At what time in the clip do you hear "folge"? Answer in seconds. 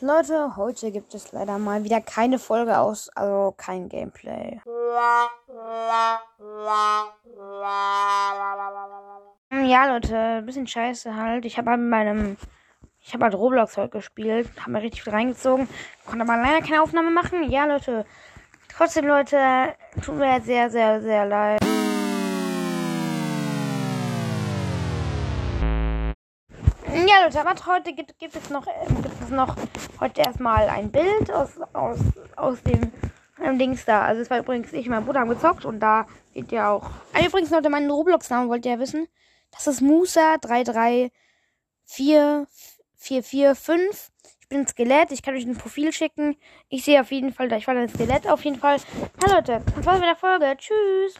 2.38-2.78, 50.16-50.54